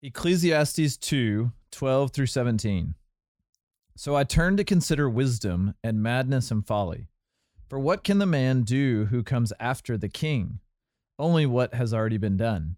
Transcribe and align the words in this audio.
Ecclesiastes 0.00 0.96
2 0.96 1.50
12 1.72 2.10
through 2.12 2.26
17. 2.26 2.94
So 3.96 4.14
I 4.14 4.22
turned 4.22 4.58
to 4.58 4.64
consider 4.64 5.10
wisdom 5.10 5.74
and 5.82 6.00
madness 6.00 6.52
and 6.52 6.64
folly. 6.64 7.08
For 7.68 7.80
what 7.80 8.04
can 8.04 8.18
the 8.18 8.26
man 8.26 8.62
do 8.62 9.06
who 9.06 9.24
comes 9.24 9.52
after 9.58 9.98
the 9.98 10.08
king? 10.08 10.60
Only 11.18 11.46
what 11.46 11.74
has 11.74 11.92
already 11.92 12.16
been 12.16 12.36
done. 12.36 12.76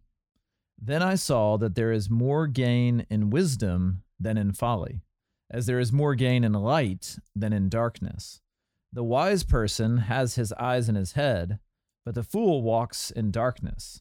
Then 0.81 1.03
I 1.03 1.15
saw 1.15 1.59
that 1.59 1.75
there 1.75 1.93
is 1.93 2.09
more 2.09 2.47
gain 2.47 3.05
in 3.11 3.29
wisdom 3.29 4.03
than 4.19 4.39
in 4.39 4.53
folly, 4.55 5.03
as 5.51 5.67
there 5.67 5.79
is 5.79 5.93
more 5.93 6.15
gain 6.15 6.43
in 6.43 6.55
light 6.55 7.19
than 7.37 7.53
in 7.53 7.69
darkness. 7.69 8.41
The 8.95 9.05
wise 9.05 9.45
person 9.45 9.99
has 9.99 10.37
his 10.37 10.55
eyes 10.55 10.89
in 10.89 10.95
his 10.95 11.13
head, 11.13 11.59
but 12.03 12.15
the 12.15 12.23
fool 12.23 12.63
walks 12.63 13.11
in 13.11 13.31
darkness. 13.31 14.01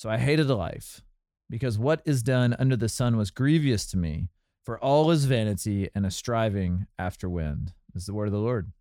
So 0.00 0.08
I 0.08 0.16
hated 0.16 0.48
life, 0.48 1.02
because 1.50 1.76
what 1.78 2.00
is 2.06 2.22
done 2.22 2.56
under 2.58 2.74
the 2.74 2.88
sun 2.88 3.18
was 3.18 3.30
grievous 3.30 3.84
to 3.88 3.98
me, 3.98 4.30
for 4.64 4.78
all 4.82 5.10
is 5.10 5.26
vanity 5.26 5.90
and 5.94 6.06
a 6.06 6.10
striving 6.10 6.86
after 6.98 7.28
wind. 7.28 7.74
Is 7.94 8.06
the 8.06 8.14
word 8.14 8.24
of 8.28 8.32
the 8.32 8.38
Lord. 8.38 8.72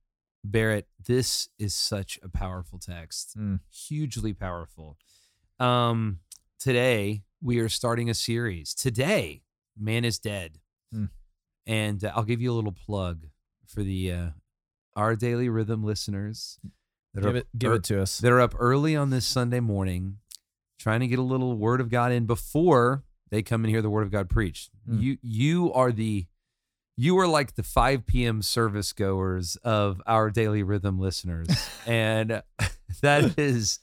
Barrett, 0.46 0.88
this 1.06 1.50
is 1.60 1.76
such 1.76 2.20
a 2.24 2.30
powerful 2.30 2.80
text, 2.80 3.38
Mm. 3.38 3.60
hugely 3.70 4.32
powerful. 4.32 4.98
Um, 5.60 6.22
today 6.58 7.26
we 7.42 7.60
are 7.60 7.68
starting 7.68 8.10
a 8.10 8.14
series. 8.14 8.74
Today, 8.74 9.44
man 9.78 10.06
is 10.06 10.20
dead, 10.20 10.62
Mm. 10.96 11.10
and 11.68 12.02
uh, 12.02 12.14
I'll 12.16 12.24
give 12.24 12.40
you 12.40 12.50
a 12.50 12.56
little 12.56 12.72
plug 12.72 13.28
for 13.68 13.84
the 13.84 14.10
uh, 14.14 14.30
our 14.96 15.18
daily 15.18 15.50
rhythm 15.50 15.84
listeners 15.84 16.60
that 17.14 17.24
Give 17.24 17.34
are 17.34 17.38
it, 17.40 17.48
give 17.58 17.72
ear- 17.72 17.76
it 17.76 17.84
to 17.84 18.02
us. 18.02 18.20
that 18.20 18.32
are 18.32 18.40
up 18.40 18.56
early 18.58 18.96
on 18.96 19.10
this 19.10 19.26
Sunday 19.26 19.60
morning, 19.60 20.20
trying 20.80 21.02
to 21.02 21.08
get 21.08 21.20
a 21.20 21.24
little 21.24 21.56
word 21.56 21.82
of 21.82 21.90
God 21.90 22.12
in 22.12 22.26
before 22.26 23.04
they 23.30 23.44
come 23.44 23.64
and 23.64 23.70
hear 23.70 23.82
the 23.82 23.90
word 23.90 24.04
of 24.04 24.12
God 24.12 24.30
preached. 24.30 24.72
Mm. 24.90 25.02
You 25.02 25.18
you 25.22 25.74
are 25.74 25.92
the 25.92 26.26
you 26.98 27.18
are 27.20 27.28
like 27.28 27.56
the 27.56 27.64
5 27.64 28.06
p.m. 28.06 28.42
service 28.42 28.92
goers 28.92 29.56
of 29.64 30.02
our 30.06 30.30
daily 30.30 30.64
rhythm 30.64 31.00
listeners. 31.00 31.48
and 31.86 32.42
that 33.02 33.38
is 33.38 33.80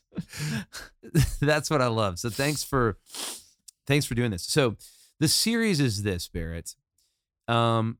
that's 1.41 1.71
what 1.71 1.81
I 1.83 1.87
love. 1.87 2.19
So 2.19 2.31
thanks 2.31 2.65
for 2.65 2.99
thanks 3.87 4.07
for 4.07 4.15
doing 4.15 4.31
this. 4.31 4.45
So 4.45 4.77
the 5.21 5.29
series 5.29 5.81
is 5.81 6.03
this, 6.03 6.29
Barrett. 6.29 6.75
Um 7.47 7.99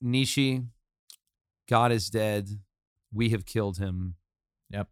Nietzsche, 0.00 0.62
God 1.68 1.92
is 1.92 2.10
dead. 2.10 2.48
We 3.12 3.30
have 3.30 3.44
killed 3.44 3.78
him. 3.78 4.14
Yep. 4.70 4.88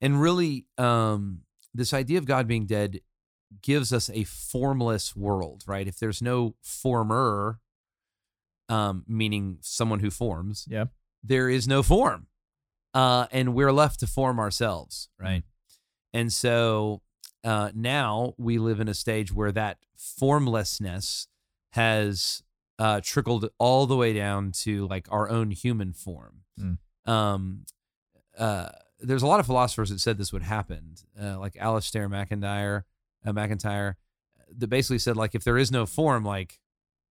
And 0.00 0.20
really, 0.20 0.66
um, 0.76 1.40
this 1.78 1.94
idea 1.94 2.18
of 2.18 2.26
God 2.26 2.46
being 2.46 2.66
dead 2.66 3.00
gives 3.62 3.92
us 3.92 4.10
a 4.10 4.24
formless 4.24 5.16
world, 5.16 5.64
right? 5.66 5.86
If 5.86 5.98
there's 5.98 6.20
no 6.20 6.56
former, 6.60 7.60
um, 8.68 9.04
meaning 9.06 9.58
someone 9.60 10.00
who 10.00 10.10
forms, 10.10 10.66
yeah, 10.68 10.86
there 11.22 11.48
is 11.48 11.66
no 11.66 11.82
form. 11.82 12.26
Uh, 12.92 13.26
and 13.30 13.54
we're 13.54 13.72
left 13.72 14.00
to 14.00 14.06
form 14.06 14.38
ourselves, 14.38 15.08
right? 15.18 15.44
And 16.12 16.32
so 16.32 17.02
uh, 17.44 17.70
now 17.74 18.34
we 18.38 18.58
live 18.58 18.80
in 18.80 18.88
a 18.88 18.94
stage 18.94 19.32
where 19.32 19.52
that 19.52 19.78
formlessness 19.96 21.28
has 21.72 22.42
uh, 22.78 23.00
trickled 23.02 23.48
all 23.58 23.86
the 23.86 23.96
way 23.96 24.12
down 24.12 24.52
to 24.52 24.86
like 24.88 25.06
our 25.10 25.28
own 25.28 25.50
human 25.50 25.92
form. 25.92 26.42
Mm. 26.60 26.78
Um, 27.10 27.66
uh, 28.36 28.70
there's 29.00 29.22
a 29.22 29.26
lot 29.26 29.40
of 29.40 29.46
philosophers 29.46 29.90
that 29.90 30.00
said 30.00 30.18
this 30.18 30.32
would 30.32 30.42
happen, 30.42 30.94
uh, 31.20 31.38
like 31.38 31.54
Alasdair 31.54 32.08
MacIntyre, 32.10 32.84
uh, 33.24 33.32
MacIntyre, 33.32 33.96
that 34.56 34.68
basically 34.68 34.98
said 34.98 35.16
like 35.16 35.34
if 35.34 35.44
there 35.44 35.58
is 35.58 35.70
no 35.70 35.86
form, 35.86 36.24
like 36.24 36.58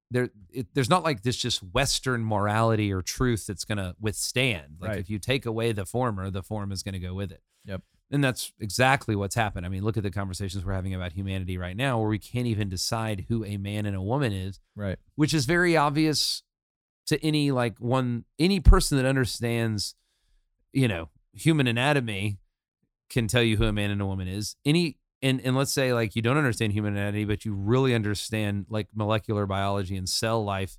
there, 0.09 0.29
it, 0.49 0.67
there's 0.73 0.89
not 0.89 1.03
like 1.03 1.23
this 1.23 1.37
just 1.37 1.61
Western 1.61 2.23
morality 2.23 2.91
or 2.91 3.01
truth 3.01 3.45
that's 3.47 3.65
going 3.65 3.77
to 3.77 3.95
withstand. 3.99 4.77
Like 4.79 4.89
Right. 4.89 4.99
if 4.99 5.09
you 5.09 5.19
take 5.19 5.45
away 5.45 5.71
the 5.71 5.85
former, 5.85 6.29
the 6.29 6.43
form 6.43 6.71
is 6.71 6.81
going 6.83 6.93
to 6.93 6.99
go 6.99 7.13
with 7.13 7.31
it. 7.31 7.41
Yep. 7.65 7.81
And 8.09 8.23
that's 8.23 8.53
exactly 8.59 9.15
what's 9.17 9.35
happened. 9.35 9.65
I 9.65 9.69
mean, 9.69 9.83
look 9.83 9.97
at 9.97 10.03
the 10.03 10.09
conversations 10.11 10.63
we're 10.63 10.71
having 10.73 10.93
about 10.93 11.11
humanity 11.11 11.57
right 11.57 11.75
now, 11.75 11.99
where 11.99 12.07
we 12.07 12.19
can't 12.19 12.47
even 12.47 12.69
decide 12.69 13.25
who 13.27 13.43
a 13.43 13.57
man 13.57 13.85
and 13.85 13.95
a 13.97 14.01
woman 14.01 14.31
is, 14.31 14.59
Right. 14.75 14.97
which 15.15 15.33
is 15.33 15.45
very 15.45 15.75
obvious 15.75 16.41
to 17.07 17.21
any 17.25 17.51
like 17.51 17.77
one 17.79 18.23
any 18.39 18.59
person 18.61 18.97
that 18.97 19.05
understands, 19.05 19.95
you 20.71 20.87
know, 20.87 21.09
human 21.37 21.67
anatomy 21.67 22.39
can 23.09 23.27
tell 23.27 23.43
you 23.43 23.57
who 23.57 23.65
a 23.65 23.73
man 23.73 23.91
and 23.91 24.01
a 24.01 24.05
woman 24.05 24.27
is. 24.27 24.55
Any 24.65 24.97
and 25.21 25.39
and 25.41 25.55
let's 25.55 25.71
say 25.73 25.93
like 25.93 26.15
you 26.15 26.21
don't 26.21 26.37
understand 26.37 26.73
human 26.73 26.95
anatomy, 26.97 27.25
but 27.25 27.45
you 27.45 27.53
really 27.53 27.93
understand 27.95 28.65
like 28.69 28.87
molecular 28.93 29.45
biology 29.45 29.95
and 29.95 30.07
cell 30.07 30.43
life, 30.43 30.77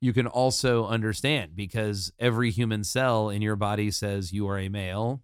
you 0.00 0.12
can 0.12 0.26
also 0.26 0.86
understand 0.86 1.56
because 1.56 2.12
every 2.18 2.50
human 2.50 2.84
cell 2.84 3.28
in 3.30 3.42
your 3.42 3.56
body 3.56 3.90
says 3.90 4.32
you 4.32 4.48
are 4.48 4.58
a 4.58 4.68
male. 4.68 5.22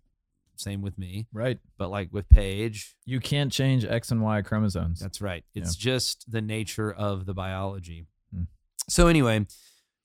Same 0.59 0.81
with 0.81 0.97
me, 0.97 1.27
Right. 1.35 1.59
but 1.77 1.91
like 1.91 2.11
with 2.15 2.31
Paige, 2.31 2.97
You 3.05 3.21
can't 3.21 3.53
change 3.53 3.85
X 3.85 4.11
and 4.11 4.23
Y 4.23 4.41
chromosomes. 4.41 5.01
that's 5.01 5.21
right. 5.21 5.45
It's 5.55 5.77
just 5.77 6.31
the 6.33 6.41
nature 6.41 6.91
of 6.91 7.27
the 7.27 7.35
biology. 7.35 8.07
Hmm. 8.35 8.45
So 8.89 9.07
anyway, 9.09 9.47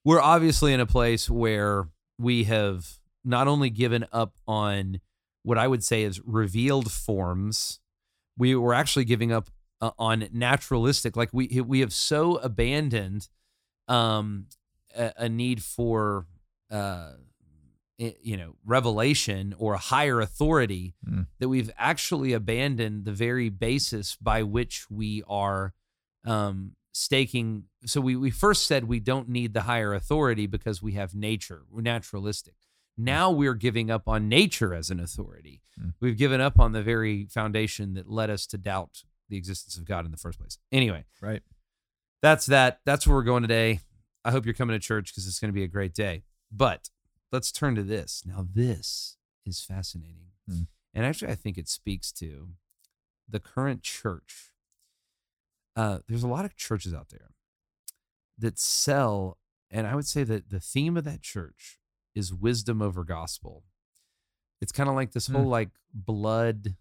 we're 0.03 0.19
obviously 0.19 0.73
in 0.73 0.81
a 0.81 0.85
place 0.85 1.29
where 1.29 1.87
we 2.17 2.43
have 2.43 2.97
not 3.23 3.47
only 3.47 3.69
given 3.69 4.05
up 4.11 4.37
on 4.47 4.99
what 5.43 5.57
I 5.57 5.67
would 5.67 5.83
say 5.83 6.03
is 6.03 6.19
revealed 6.25 6.91
forms, 6.91 7.79
we 8.37 8.55
were 8.55 8.73
actually 8.73 9.05
giving 9.05 9.31
up 9.31 9.49
uh, 9.81 9.91
on 9.97 10.27
naturalistic. 10.31 11.15
Like 11.15 11.29
we 11.33 11.47
we 11.61 11.79
have 11.79 11.93
so 11.93 12.37
abandoned 12.37 13.27
um, 13.87 14.45
a, 14.95 15.13
a 15.17 15.29
need 15.29 15.63
for 15.63 16.25
uh, 16.69 17.13
you 17.97 18.37
know 18.37 18.55
revelation 18.65 19.53
or 19.57 19.73
a 19.73 19.77
higher 19.79 20.21
authority 20.21 20.93
Mm. 21.07 21.27
that 21.39 21.49
we've 21.49 21.71
actually 21.77 22.33
abandoned 22.33 23.05
the 23.05 23.11
very 23.11 23.49
basis 23.49 24.15
by 24.15 24.43
which 24.43 24.89
we 24.89 25.23
are 25.27 25.73
um, 26.25 26.75
staking. 26.93 27.65
So 27.85 27.99
we 28.01 28.15
we 28.15 28.29
first 28.31 28.65
said 28.67 28.83
we 28.85 28.99
don't 28.99 29.29
need 29.29 29.53
the 29.53 29.61
higher 29.61 29.93
authority 29.93 30.45
because 30.47 30.81
we 30.81 30.93
have 30.93 31.15
nature. 31.15 31.63
We're 31.69 31.81
naturalistic. 31.81 32.55
Now 32.97 33.31
we're 33.31 33.53
giving 33.55 33.89
up 33.89 34.07
on 34.07 34.29
nature 34.29 34.73
as 34.73 34.89
an 34.89 34.99
authority. 34.99 35.61
Mm. 35.79 35.93
We've 35.99 36.17
given 36.17 36.41
up 36.41 36.59
on 36.59 36.71
the 36.73 36.83
very 36.83 37.25
foundation 37.25 37.93
that 37.95 38.09
led 38.09 38.29
us 38.29 38.45
to 38.47 38.57
doubt 38.57 39.03
the 39.29 39.37
existence 39.37 39.77
of 39.77 39.85
God 39.85 40.05
in 40.05 40.11
the 40.11 40.17
first 40.17 40.39
place. 40.39 40.57
Anyway, 40.71 41.05
Right. 41.21 41.41
that's 42.21 42.45
that. 42.47 42.81
That's 42.85 43.07
where 43.07 43.15
we're 43.15 43.23
going 43.23 43.43
today. 43.43 43.79
I 44.23 44.31
hope 44.31 44.45
you're 44.45 44.53
coming 44.53 44.75
to 44.75 44.79
church 44.79 45.11
because 45.11 45.25
it's 45.27 45.39
going 45.39 45.49
to 45.49 45.55
be 45.55 45.63
a 45.63 45.67
great 45.67 45.93
day. 45.93 46.23
But 46.51 46.89
let's 47.31 47.51
turn 47.51 47.75
to 47.75 47.83
this. 47.83 48.23
Now, 48.25 48.45
this 48.53 49.17
is 49.45 49.61
fascinating. 49.61 50.27
Hmm. 50.47 50.63
And 50.93 51.05
actually, 51.05 51.31
I 51.31 51.35
think 51.35 51.57
it 51.57 51.69
speaks 51.69 52.11
to 52.13 52.49
the 53.27 53.39
current 53.39 53.81
church. 53.81 54.51
Uh, 55.75 55.99
there's 56.07 56.23
a 56.23 56.27
lot 56.27 56.43
of 56.45 56.55
churches 56.57 56.93
out 56.93 57.09
there 57.09 57.31
that 58.37 58.59
sell, 58.59 59.37
and 59.69 59.87
I 59.87 59.95
would 59.95 60.05
say 60.07 60.23
that 60.25 60.49
the 60.49 60.59
theme 60.59 60.97
of 60.97 61.05
that 61.05 61.21
church 61.21 61.79
is 62.15 62.33
wisdom 62.33 62.81
over 62.81 63.03
gospel. 63.03 63.63
It's 64.61 64.71
kind 64.71 64.89
of 64.89 64.95
like 64.95 65.11
this 65.11 65.27
Hmm. 65.27 65.35
whole 65.35 65.45
like 65.45 65.69
blood, 65.93 66.75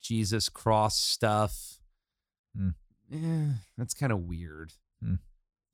Jesus 0.00 0.48
cross 0.48 0.96
stuff. 0.98 1.80
Hmm. 2.56 2.70
Eh, 3.12 3.54
that's 3.76 3.94
kind 3.94 4.12
of 4.12 4.20
weird. 4.20 4.74
Hmm. 5.02 5.16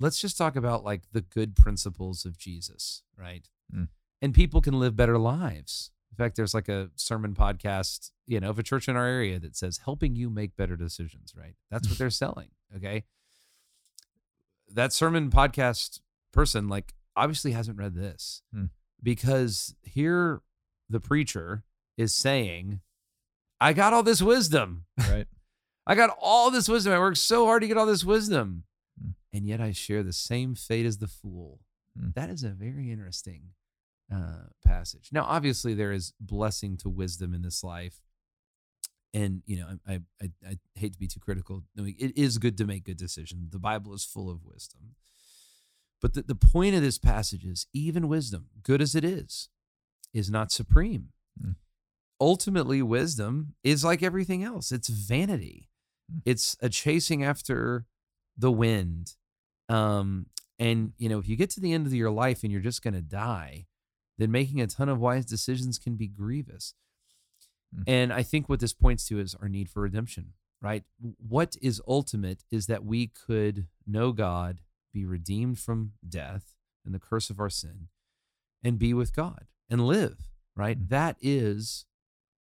Let's 0.01 0.21
just 0.21 0.37
talk 0.39 0.57
about 0.57 0.85
like 0.85 1.03
the 1.13 1.21
good 1.23 1.57
principles 1.57 2.25
of 2.25 2.37
Jesus, 2.39 3.03
right? 3.17 3.49
Hmm. 3.71 3.85
And 4.23 4.35
people 4.35 4.61
can 4.61 4.79
live 4.81 4.97
better 4.97 5.19
lives. 5.19 5.91
In 6.11 6.17
fact, 6.17 6.37
there's 6.37 6.55
like 6.55 6.69
a 6.69 6.91
sermon 6.97 7.35
podcast, 7.35 8.11
you 8.27 8.41
know, 8.41 8.49
of 8.51 8.59
a 8.59 8.63
church 8.63 8.89
in 8.89 8.97
our 8.97 9.05
area 9.07 9.39
that 9.39 9.57
says 9.57 9.79
helping 9.85 10.17
you 10.17 10.31
make 10.31 10.57
better 10.57 10.77
decisions, 10.77 11.35
right? 11.37 11.55
That's 11.71 11.89
what 11.89 11.99
they're 11.99 12.09
selling. 12.25 12.49
Okay. 12.75 13.05
That 14.73 14.93
sermon 14.93 15.31
podcast 15.31 16.01
person, 16.33 16.69
like, 16.69 16.95
obviously 17.15 17.53
hasn't 17.53 17.79
read 17.79 17.95
this 17.95 18.43
Hmm. 18.53 18.67
Because 19.03 19.75
here 19.83 20.43
the 20.89 21.01
preacher 21.01 21.65
is 21.97 22.15
saying, 22.15 22.81
I 23.61 23.73
got 23.73 23.93
all 23.93 24.03
this 24.03 24.23
wisdom. 24.23 24.85
Right. 24.99 25.27
I 25.87 25.95
got 25.95 26.17
all 26.21 26.51
this 26.51 26.69
wisdom. 26.69 26.93
I 26.93 26.99
worked 26.99 27.19
so 27.19 27.47
hard 27.47 27.63
to 27.63 27.69
get 27.69 27.79
all 27.79 27.87
this 27.87 28.05
wisdom. 28.05 28.65
Mm. 29.01 29.15
And 29.33 29.47
yet 29.47 29.61
I 29.61 29.73
share 29.73 30.03
the 30.03 30.13
same 30.13 30.55
fate 30.55 30.85
as 30.85 30.99
the 30.99 31.07
fool. 31.07 31.61
Mm. 31.99 32.15
That 32.15 32.29
is 32.29 32.43
a 32.43 32.49
very 32.49 32.91
interesting 32.91 33.51
uh, 34.13 34.49
passage. 34.65 35.11
Now, 35.13 35.25
obviously, 35.25 35.75
there 35.75 35.93
is 35.93 36.13
blessing 36.21 36.77
to 36.79 36.89
wisdom 36.89 37.35
in 37.35 37.43
this 37.43 37.63
life. 37.63 38.01
And, 39.15 39.43
you 39.47 39.59
know, 39.59 39.79
I, 39.87 40.01
I, 40.21 40.31
I 40.47 40.59
hate 40.75 40.93
to 40.93 40.99
be 40.99 41.07
too 41.07 41.21
critical. 41.21 41.63
It 41.77 42.19
is 42.19 42.39
good 42.39 42.59
to 42.59 42.67
make 42.67 42.85
good 42.85 42.99
decisions. 42.99 43.51
The 43.51 43.59
Bible 43.59 43.95
is 43.95 44.05
full 44.05 44.29
of 44.29 44.45
wisdom. 44.45 44.97
But 46.07 46.15
the, 46.15 46.23
the 46.23 46.37
point 46.37 46.77
of 46.77 46.83
this 46.83 46.99
passage 46.99 47.45
is 47.45 47.67
even 47.73 48.07
wisdom, 48.07 48.47
good 48.63 48.81
as 48.81 48.95
it 48.95 49.05
is, 49.05 49.49
is 50.15 50.31
not 50.31 50.53
supreme. 50.53 51.09
Mm. 51.45 51.57
Ultimately, 52.21 52.81
wisdom 52.81 53.57
is 53.65 53.85
like 53.85 54.05
everything 54.05 54.45
else 54.45 54.71
it's 54.71 54.89
vanity, 54.89 55.69
Mm. 56.09 56.23
it's 56.25 56.57
a 56.61 56.69
chasing 56.69 57.25
after 57.25 57.87
the 58.39 58.53
wind. 58.53 59.17
Um, 59.69 60.27
and, 60.61 60.93
you 60.97 61.09
know, 61.09 61.19
if 61.19 61.29
you 61.29 61.35
get 61.35 61.51
to 61.51 61.61
the 61.61 61.73
end 61.73 61.89
of 61.89 61.93
your 61.93 62.13
life 62.13 62.45
and 62.45 62.53
you're 62.53 62.61
just 62.61 62.85
going 62.85 62.95
to 62.95 63.03
die, 63.03 63.67
then 64.17 64.31
making 64.31 64.61
a 64.61 64.69
ton 64.69 64.89
of 64.89 65.01
wise 65.01 65.27
decisions 65.27 65.77
can 65.77 65.97
be 65.97 66.07
grievous. 66.07 66.75
Mm. 67.75 67.83
And 67.89 68.13
I 68.13 68.23
think 68.23 68.49
what 68.49 68.61
this 68.61 68.73
points 68.73 69.09
to 69.09 69.19
is 69.19 69.35
our 69.35 69.49
need 69.49 69.69
for 69.69 69.83
redemption, 69.83 70.35
right? 70.63 70.85
What 71.19 71.57
is 71.61 71.83
ultimate 71.89 72.45
is 72.53 72.67
that 72.67 72.85
we 72.85 73.09
could 73.09 73.67
know 73.85 74.13
God, 74.13 74.61
be 74.97 75.05
redeemed 75.05 75.59
from 75.59 75.93
death 76.09 76.55
and 76.85 76.95
the 76.95 76.99
curse 76.99 77.29
of 77.29 77.39
our 77.39 77.51
sin, 77.51 77.89
and 78.65 78.79
be 78.79 78.95
with 78.95 79.15
God 79.15 79.45
and 79.69 79.87
live, 79.87 80.31
right? 80.57 80.79
Mm. 80.79 80.89
That 80.89 81.17
is 81.21 81.85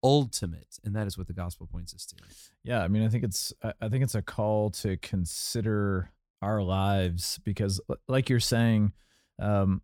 ultimate. 0.01 0.79
And 0.83 0.95
that 0.95 1.05
is 1.05 1.17
what 1.17 1.27
the 1.27 1.33
gospel 1.33 1.67
points 1.69 1.93
us 1.93 2.05
to. 2.05 2.15
Yeah, 2.63 2.81
I 2.81 2.87
mean, 2.87 3.03
I 3.03 3.09
think 3.09 3.25
it's 3.25 3.51
I 3.61 3.73
I 3.81 3.89
think 3.89 4.03
it's 4.03 4.15
a 4.15 4.21
call 4.21 4.69
to 4.71 4.95
consider 4.97 6.11
our 6.41 6.63
lives 6.63 7.39
because, 7.43 7.81
like 8.07 8.29
you're 8.29 8.39
saying, 8.39 8.93
um, 9.37 9.81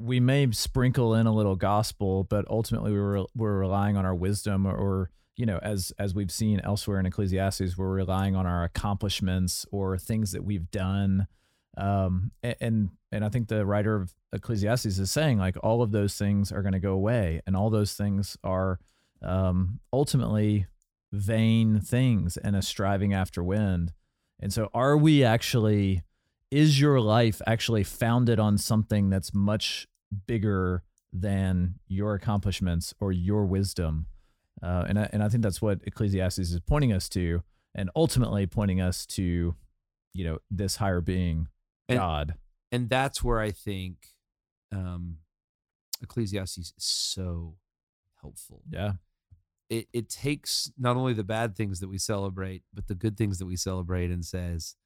we 0.00 0.18
may 0.18 0.50
sprinkle 0.52 1.14
in 1.14 1.26
a 1.26 1.34
little 1.34 1.56
gospel, 1.56 2.24
but 2.24 2.46
ultimately 2.48 2.92
we're 2.92 3.24
we're 3.36 3.58
relying 3.58 3.98
on 3.98 4.06
our 4.06 4.14
wisdom, 4.14 4.66
or, 4.66 4.74
or 4.74 5.10
you 5.36 5.44
know, 5.44 5.58
as 5.58 5.92
as 5.98 6.14
we've 6.14 6.32
seen 6.32 6.60
elsewhere 6.64 7.00
in 7.00 7.04
Ecclesiastes, 7.04 7.76
we're 7.76 7.90
relying 7.90 8.34
on 8.34 8.46
our 8.46 8.64
accomplishments 8.64 9.66
or 9.70 9.98
things 9.98 10.32
that 10.32 10.44
we've 10.44 10.70
done. 10.70 11.26
Um, 11.78 12.32
and 12.42 12.90
and 13.12 13.24
I 13.24 13.28
think 13.28 13.48
the 13.48 13.64
writer 13.64 13.94
of 13.94 14.12
Ecclesiastes 14.32 14.98
is 14.98 15.10
saying 15.10 15.38
like 15.38 15.56
all 15.62 15.80
of 15.80 15.92
those 15.92 16.16
things 16.16 16.52
are 16.52 16.62
going 16.62 16.72
to 16.72 16.80
go 16.80 16.92
away, 16.92 17.40
and 17.46 17.56
all 17.56 17.70
those 17.70 17.94
things 17.94 18.36
are 18.42 18.80
um, 19.22 19.80
ultimately 19.92 20.66
vain 21.12 21.80
things 21.80 22.36
and 22.36 22.54
a 22.56 22.62
striving 22.62 23.14
after 23.14 23.42
wind. 23.42 23.92
And 24.40 24.52
so, 24.52 24.70
are 24.74 24.96
we 24.96 25.24
actually, 25.24 26.02
is 26.50 26.80
your 26.80 27.00
life 27.00 27.40
actually 27.46 27.84
founded 27.84 28.38
on 28.38 28.58
something 28.58 29.10
that's 29.10 29.34
much 29.34 29.86
bigger 30.26 30.82
than 31.12 31.74
your 31.88 32.14
accomplishments 32.14 32.94
or 33.00 33.12
your 33.12 33.46
wisdom? 33.46 34.06
Uh, 34.62 34.84
and, 34.88 34.98
I, 34.98 35.08
and 35.12 35.22
I 35.22 35.28
think 35.28 35.42
that's 35.42 35.62
what 35.62 35.80
Ecclesiastes 35.84 36.38
is 36.38 36.60
pointing 36.60 36.92
us 36.92 37.08
to, 37.10 37.42
and 37.74 37.90
ultimately 37.96 38.46
pointing 38.46 38.80
us 38.80 39.06
to, 39.06 39.54
you 40.12 40.24
know, 40.24 40.38
this 40.50 40.76
higher 40.76 41.00
being, 41.00 41.48
And- 41.88 41.98
God. 41.98 42.34
And 42.70 42.90
that's 42.90 43.24
where 43.24 43.40
I 43.40 43.50
think 43.50 44.08
um, 44.72 45.16
Ecclesiastes 46.02 46.58
is 46.58 46.74
so 46.76 47.56
helpful. 48.20 48.62
Yeah. 48.70 48.92
it, 49.70 49.88
it 49.92 50.08
takes 50.10 50.70
not 50.78 50.96
only 50.96 51.12
the 51.14 51.24
bad 51.24 51.56
things 51.56 51.80
that 51.80 51.88
we 51.88 51.98
celebrate, 51.98 52.62
but 52.74 52.86
the 52.88 52.94
good 52.94 53.16
things 53.16 53.38
that 53.38 53.46
we 53.46 53.56
celebrate 53.56 54.10
and 54.10 54.24
says 54.24 54.76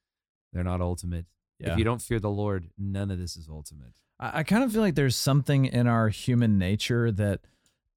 they're 0.53 0.63
not 0.65 0.81
ultimate. 0.81 1.27
Yeah. 1.59 1.73
If 1.73 1.79
you 1.79 1.85
don't 1.85 2.03
fear 2.03 2.19
the 2.21 2.31
Lord, 2.31 2.69
none 2.79 3.11
of 3.11 3.19
this 3.19 3.37
is 3.37 3.49
ultimate. 3.49 3.93
I, 4.21 4.41
I 4.41 4.43
kind 4.45 4.63
of 4.65 4.73
feel 4.73 4.81
like 4.81 4.95
there's 4.95 5.17
something 5.17 5.65
in 5.67 5.87
our 5.87 6.09
human 6.09 6.59
nature 6.59 7.11
that 7.13 7.41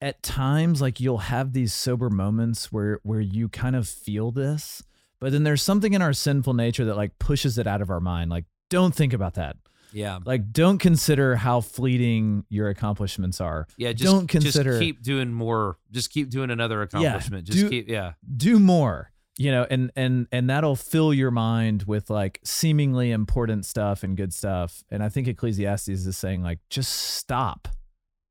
at 0.02 0.22
times 0.24 0.82
like 0.82 1.00
you'll 1.00 1.18
have 1.20 1.54
these 1.54 1.74
sober 1.74 2.10
moments 2.10 2.72
where 2.72 3.00
where 3.04 3.22
you 3.22 3.50
kind 3.50 3.76
of 3.76 3.88
feel 3.88 4.32
this, 4.32 4.84
but 5.20 5.32
then 5.32 5.44
there's 5.44 5.62
something 5.62 5.94
in 5.94 6.02
our 6.02 6.14
sinful 6.14 6.54
nature 6.54 6.86
that 6.86 6.98
like 6.98 7.18
pushes 7.20 7.58
it 7.58 7.66
out 7.68 7.82
of 7.82 7.90
our 7.90 8.00
mind. 8.02 8.30
Like, 8.30 8.46
don't 8.70 8.94
think 8.94 9.14
about 9.14 9.36
that. 9.36 9.58
Yeah. 9.94 10.20
Like, 10.26 10.52
don't 10.52 10.78
consider 10.78 11.36
how 11.38 11.62
fleeting 11.62 12.44
your 12.50 12.68
accomplishments 12.70 13.40
are. 13.40 13.66
Yeah. 13.78 13.94
Just 13.94 14.12
Don't 14.12 14.28
consider- 14.28 14.72
Just 14.72 14.82
keep 14.82 15.02
doing 15.02 15.32
more. 15.32 15.78
Just 15.92 16.12
keep 16.12 16.30
doing 16.30 16.50
another 16.52 16.82
accomplishment. 16.82 17.46
just 17.48 17.60
do- 17.60 17.70
keep. 17.70 17.88
Yeah. 17.90 18.14
do 18.36 18.60
more 18.60 19.12
you 19.38 19.52
know 19.52 19.68
and 19.70 19.92
and 19.98 20.28
and 20.32 20.50
that'll 20.50 20.78
fill 20.78 21.14
your 21.14 21.30
mind 21.30 21.84
with 21.84 22.10
like 22.10 22.40
seemingly 22.46 23.12
important 23.12 23.66
stuff 23.66 24.02
and 24.02 24.16
good 24.16 24.34
stuff 24.34 24.82
and 24.90 25.04
i 25.04 25.10
think 25.10 25.28
ecclesiastes 25.28 25.90
is 25.90 26.16
saying 26.16 26.42
like 26.42 26.58
just 26.70 26.90
stop 26.94 27.68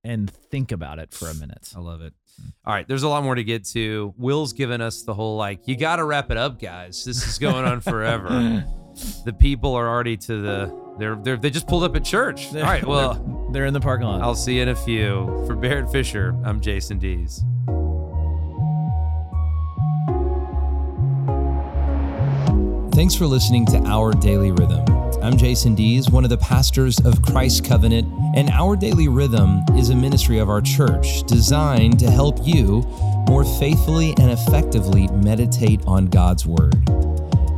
and 0.02 0.30
think 0.30 0.72
about 0.72 0.98
it 0.98 1.12
for 1.12 1.28
a 1.28 1.34
minute 1.34 1.70
I 1.76 1.80
love 1.80 2.00
it. 2.00 2.14
All 2.64 2.72
right, 2.72 2.88
there's 2.88 3.02
a 3.02 3.08
lot 3.08 3.22
more 3.22 3.34
to 3.34 3.44
get 3.44 3.64
to. 3.68 4.14
Will's 4.16 4.54
given 4.54 4.80
us 4.80 5.02
the 5.02 5.12
whole 5.14 5.36
like, 5.36 5.68
you 5.68 5.76
got 5.76 5.96
to 5.96 6.04
wrap 6.04 6.30
it 6.30 6.36
up, 6.38 6.58
guys. 6.60 7.04
This 7.04 7.26
is 7.28 7.38
going 7.38 7.64
on 7.66 7.80
forever. 7.92 8.64
The 9.24 9.32
people 9.32 9.74
are 9.74 9.88
already 9.88 10.16
to 10.16 10.40
the 10.40 10.84
they're 10.98 11.16
they 11.16 11.30
are 11.32 11.36
they 11.36 11.50
just 11.50 11.66
pulled 11.66 11.84
up 11.84 11.96
at 11.96 12.04
church. 12.04 12.54
All 12.54 12.62
right, 12.62 12.84
well, 12.84 13.48
they're 13.52 13.66
in 13.66 13.74
the 13.74 13.80
parking 13.80 14.06
lot 14.06 14.22
I'll 14.22 14.34
see 14.34 14.56
you 14.56 14.62
in 14.62 14.68
a 14.68 14.76
few. 14.76 15.44
For 15.46 15.54
Barrett 15.54 15.90
Fisher, 15.90 16.36
I'm 16.44 16.60
Jason 16.60 16.98
Dees. 16.98 17.44
Thanks 22.94 23.16
for 23.16 23.26
listening 23.26 23.66
to 23.66 23.78
Our 23.86 24.12
Daily 24.12 24.52
Rhythm. 24.52 24.84
I'm 25.20 25.36
Jason 25.36 25.74
Dees, 25.74 26.10
one 26.10 26.22
of 26.22 26.30
the 26.30 26.38
pastors 26.38 27.00
of 27.00 27.22
Christ 27.22 27.64
Covenant, 27.64 28.06
and 28.36 28.50
Our 28.50 28.76
Daily 28.76 29.08
Rhythm 29.08 29.64
is 29.76 29.90
a 29.90 29.96
ministry 29.96 30.38
of 30.38 30.48
our 30.48 30.60
church 30.60 31.24
designed 31.24 31.98
to 31.98 32.10
help 32.10 32.38
you 32.46 32.82
more 33.26 33.44
faithfully 33.58 34.14
and 34.20 34.30
effectively 34.30 35.08
meditate 35.08 35.80
on 35.86 36.06
God's 36.06 36.46
Word. 36.46 36.74